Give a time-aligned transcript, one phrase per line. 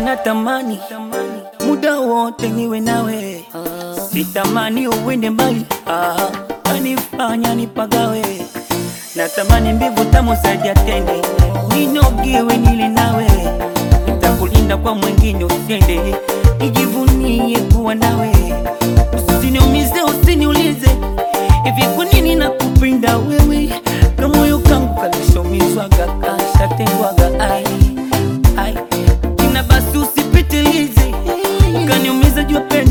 [0.00, 0.78] natamani
[1.66, 3.44] muda wote niwe nawe,
[4.12, 6.16] sitamani uwende mbali, ah,
[6.64, 8.22] anifanya nipagawe.
[9.16, 11.22] Natamani mbivu tamu zaidi ya tende,
[11.76, 13.26] ninogewe nile nawe,
[14.06, 16.14] nitakulinda kwa mwingine usiende,
[16.58, 18.33] nijivunie kuwa nawe,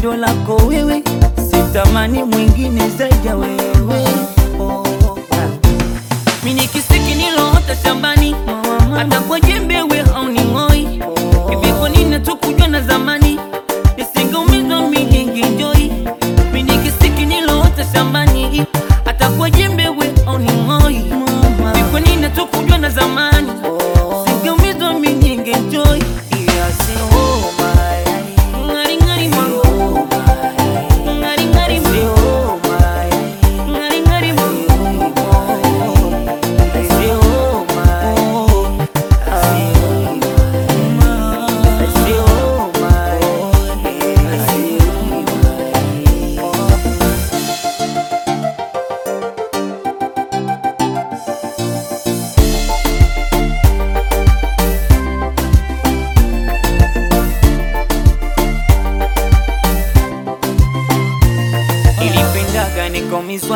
[0.03, 1.03] pendo lako wewe,
[1.51, 4.07] sitamani mwingine zaidi ya wewe
[4.59, 4.83] oh.
[6.43, 8.35] Mimi ni kisiki niloota shambani,
[8.95, 10.79] hata kwa jembe we hauning'oi.
[11.49, 13.39] Hivi kwa nini tukujua na zamani,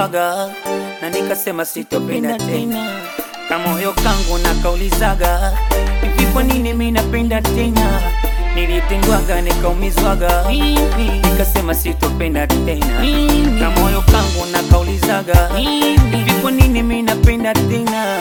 [0.07, 0.49] nikaumizwaga
[1.01, 2.89] na nikasema sitopenda tena,
[3.49, 5.53] na moyo kangu nakaulizaga
[6.01, 8.01] hivi, kwa nini mimi napenda tena?
[8.55, 10.45] Nilitengwaga nikaumizwaga.
[11.23, 12.85] Nikasema sitopenda tena,
[13.59, 18.17] na moyo kangu nakaulizaga hivi, kwa nini mimi napenda tena?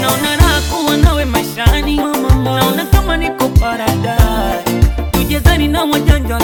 [0.00, 1.96] Naona raha kuwa nawe maishani,
[2.44, 4.80] naona kama niko paradise,
[5.10, 6.38] tujezani na wajanja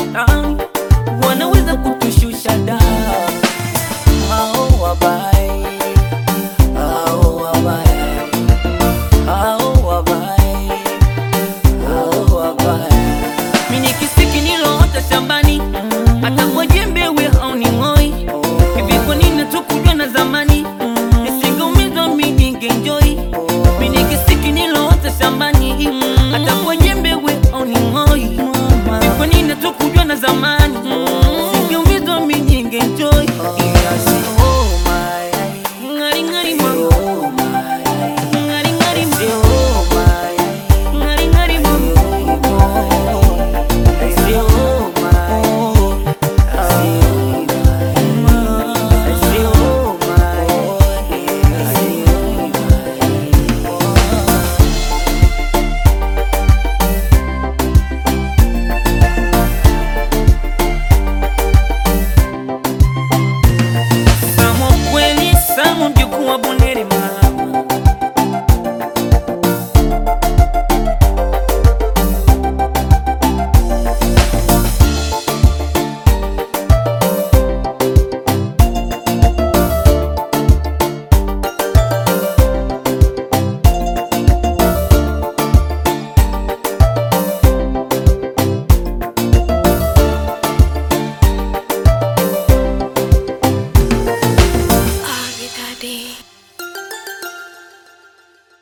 [30.20, 30.59] coisa mais.